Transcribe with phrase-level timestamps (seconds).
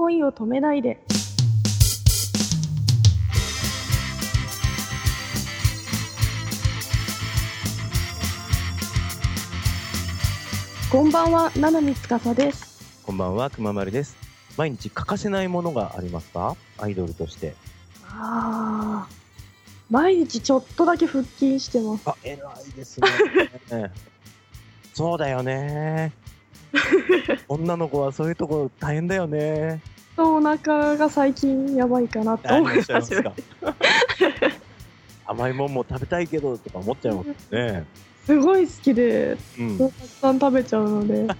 [0.00, 0.98] 恋を止めないで。
[10.90, 12.82] こんばんは、七海司です。
[13.04, 14.16] こんばんは、くままるです。
[14.56, 16.56] 毎日欠かせないものがありますか？
[16.78, 17.54] アイドルとして。
[18.06, 19.08] ああ、
[19.90, 22.08] 毎日ちょっとだけ腹筋してます。
[22.08, 23.92] あ、偉いですね。
[24.94, 26.14] そうだよね。
[27.48, 29.82] 女の子はそういうとこ大変だよね。
[30.24, 33.32] お腹が最近やばいかなと思っしゃいまますすか。
[35.26, 37.84] 甘いもんも食べたいけどとか思っちゃいますね。
[38.26, 39.78] すごい好きで、うん。
[39.78, 41.26] たくさん食べちゃうので。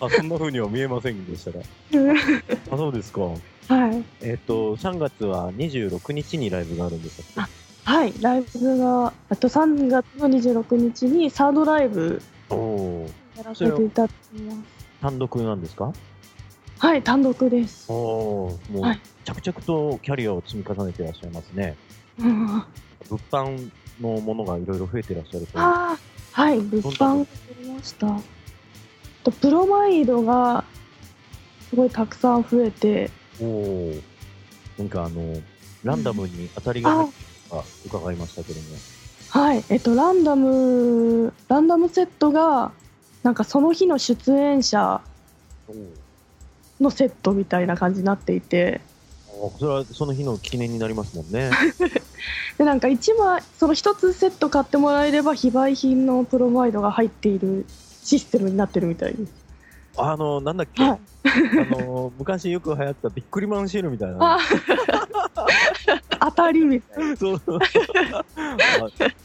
[0.00, 1.60] あ、そんな風には見えませんでしたら。
[2.70, 3.20] あ、そうですか。
[3.22, 3.34] は
[3.92, 4.04] い。
[4.22, 7.24] えっ、と、3月は26日にライブがあるんですよ。
[7.84, 12.20] はい、ライブが、あと3月の26日にサードライブ。
[13.36, 14.58] やらせていただきます。
[15.00, 15.92] 単独なんですか？
[16.78, 17.90] はい、単独です。
[17.90, 17.94] お。
[18.70, 21.76] もう、はい着々とキャリアを積み重ねていらっしゃいますね。
[22.18, 22.64] うん、物
[23.30, 23.70] 販
[24.00, 25.58] のものがいろいろ増えていらっしゃると。
[25.58, 25.98] ああ、
[26.32, 28.20] はい、物販が取りました。
[29.24, 30.64] とプロマイドが
[31.68, 33.94] すごいたくさん増えて、おお。
[34.78, 35.34] なんかあの、
[35.84, 38.66] ランダムに当たりが入ってるとか伺いましたけども。
[39.28, 42.72] はい、えっとランダムランダムセットが
[43.22, 45.02] なんかその日の出演者
[46.80, 48.80] のセットみたいな感じになっていて、
[49.40, 51.50] おそれはその日の記念になりますもんね。
[52.58, 57.64] でなんか1枚その1つセット買ってもらえれば非売品のプロマイドが入っている
[58.02, 59.32] システムになってるみたいです。
[59.96, 64.36] あの、なんだっけ、はいあの、昔よく流行ったビックリマンシールみたいな。
[64.36, 64.38] あ
[66.20, 67.58] 当たりみたいそうそう。
[67.58, 68.24] あ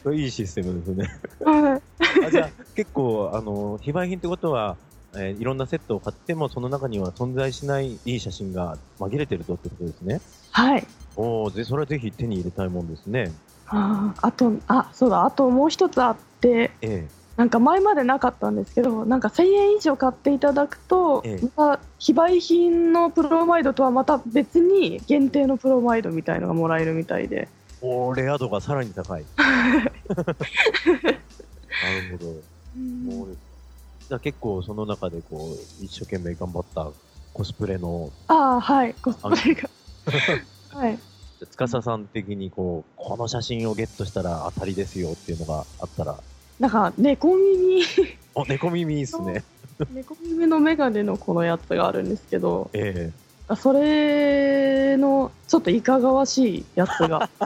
[0.02, 1.08] それいいシステムですね。
[1.40, 1.50] な。
[1.50, 1.82] はい
[2.26, 4.76] あじゃあ、結構、あの、非売品ってことは、
[5.16, 10.20] えーいろんなセットを買っても、その中には存在しないいい写真が紛れてるとってことですね。
[10.50, 10.84] はい。
[11.16, 13.32] おお、で、それはぜひ手に入れたいもんですね。
[13.66, 27.48] あーあとあそうだあともう一つあってえなんか前までなかったんですけどなんか1000円以上買っていただくと、ええまた非売品のプロマイドとはまた別に限定のプロマイドみたいのがもらえるみたいでえ
[27.80, 29.24] おーレア度がさらに高い。
[29.36, 30.24] な
[31.90, 32.34] るほど。
[33.10, 33.53] そうです
[34.04, 34.08] か。
[34.08, 36.90] じゃあ結構その中でこう、一生懸命頑張った
[37.32, 38.94] コスプレの、ああはい。
[38.94, 39.68] コスプレが。
[40.78, 40.98] はい。
[41.50, 46.18] 司さん的にこう、この写真をゲットしたら当たりですよっていうのがあったら、
[46.58, 47.82] なんか猫耳。
[48.34, 49.44] お、猫耳いいっすね。
[49.92, 52.70] 猫耳のメガネのこのやつがあるんですけど。
[52.72, 53.12] え
[53.46, 57.28] あそれのちょっといかがわしいやつが。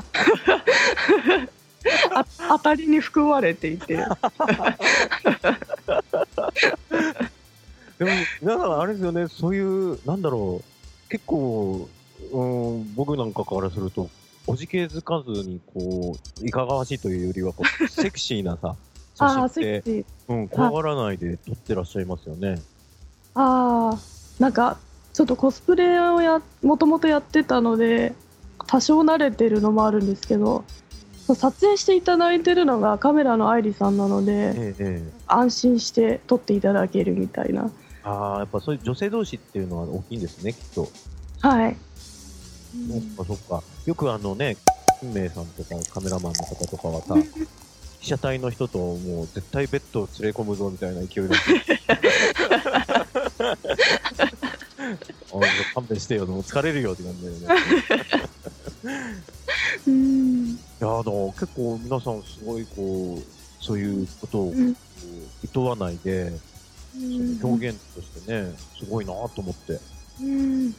[2.15, 4.05] あ当たりに含まれていて
[8.49, 11.87] 皆さんあれですよね、そういう、なんだろう、結構、
[12.33, 14.09] うん、僕なんかからすると、
[14.47, 18.75] おじけづかずに、こう、いかがわしいというよりは、こう、 セクシーなさ、
[19.17, 22.63] 写真って、うん、怖がらないで撮ってらっしゃいますよね。
[23.35, 23.99] ああ
[24.39, 24.79] なんか
[25.13, 28.15] ちょっとコスプレをやもともとやってたので
[28.67, 30.65] 多少慣れてるのもあるんですけど
[31.35, 35.13] 撮影していただいてるのがカメラの愛理さんなのでええ、ええ。
[35.27, 37.71] 安心して撮っていただけるみたいな
[38.03, 40.89] ああ、やっぱそういう女性同士っていうのは大きいんですね、きっと。
[41.41, 41.77] はい、
[43.17, 43.63] そっかそっか。
[43.87, 44.57] よくあのね、
[45.01, 47.15] 金明さんとかカメラマンの方とかはさ、
[48.01, 51.35] 被写体の人ともう絶対ベッドを連れ込むぞみたいな勢いで。
[55.31, 57.47] おい勘弁してよ、もう疲れるよって感じだよね。
[59.87, 64.77] うんいや、でも結構皆さんすごいこう、そういうことをこうんう
[65.45, 66.33] いとわないで、
[67.43, 69.81] 表現としてね、すごいなと思って。
[70.23, 70.73] うん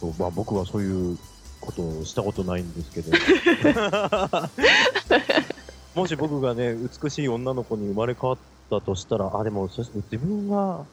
[0.00, 1.18] そう、まあ僕はそういう
[1.60, 3.12] ことをしたことないんですけど。
[5.94, 10.84] もし僕がね、美しい女の子に生まれ変わったとしたら、あ、でも、そして自分が、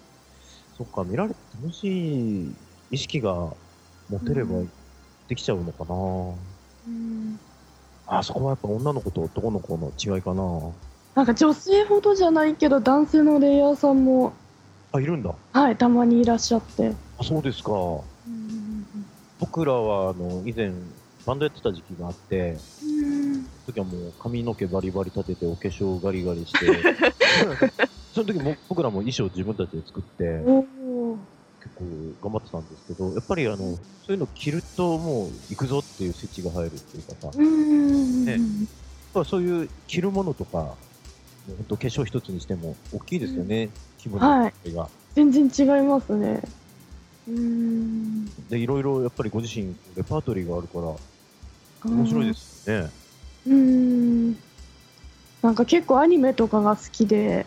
[0.77, 2.55] そっか、見られて楽しい
[2.91, 3.53] 意識が
[4.09, 4.71] 持てればうん
[5.27, 5.95] できちゃうのかな。
[6.87, 7.39] うん
[8.07, 10.43] あそこはやっぱ女の子と男の子の違いかな。
[11.15, 14.33] なんか女性ほどじゃないけど男性のレイヤーさんも
[14.93, 15.33] あ、いるんだ。
[15.53, 17.71] はいたまにいらっしゃって、あ、そうですか。
[19.39, 20.71] 僕らは、あの、以前、
[21.25, 23.43] バンドやってた時期があって、うん。
[23.65, 26.65] その時はもう髪の毛バリバリ立ててお化粧ガリガリして。
[28.13, 30.43] その時も僕らも衣装自分たちで作って
[31.63, 31.85] 結構
[32.21, 33.57] 頑張ってたんですけどやっぱりあの
[34.05, 38.25] そういうの着るともう行くぞっていうスイッチが入るっていうかさうん。
[38.25, 38.37] ね
[39.13, 40.75] ぱそういう着るものとか
[41.51, 46.41] もうほんと化粧一つにしても大きいですよね、気分の違いが、全然違いますね。
[47.27, 48.25] うん。
[48.49, 50.95] で、いろいろやっぱりご自身、レパートリーがあるから、
[51.91, 52.89] 面白いですよね。
[53.47, 54.31] うん。
[55.41, 57.45] なんか結構アニメとかが好きで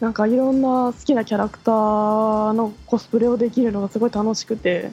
[0.00, 4.92] なんかいろんな好きなキャラクターのコスプレをできるのがすごい楽しくて。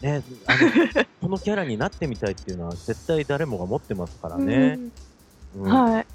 [0.00, 0.70] ね、あの
[1.20, 4.78] このキャラになってみたいっていうのは絶対誰もが持ってますからね。
[5.54, 5.72] うんうん。
[5.72, 6.06] はい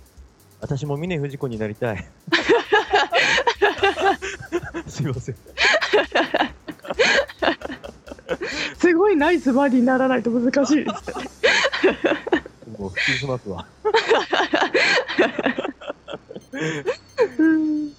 [0.61, 2.05] 私も峰不二子になりたい。
[4.87, 5.35] すいません。
[8.77, 10.89] すごいナイスバディにならないと難しいですね
[12.77, 13.65] もう普及しますわ。
[17.37, 17.91] うん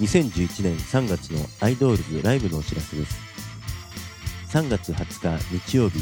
[0.00, 3.18] 2011年3月のアイドールズライブのお知らせです。
[4.50, 5.98] 3月20日日曜日、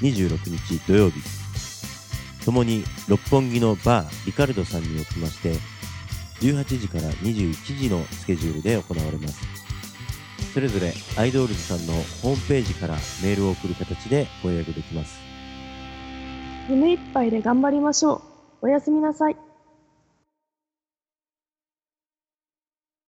[0.00, 1.20] 26日土曜日、
[2.44, 5.54] 共に六本木のバーリカルドさんにおきまして、
[6.40, 9.40] 18時から21時のスケジュールで行われます。
[10.54, 11.92] それぞれアイドールズさんの
[12.22, 15.30] ホームページからメールを送る形でご予約できます。
[16.70, 18.22] 夢いっぱいで頑張りましょ
[18.62, 19.36] うおやすみなさい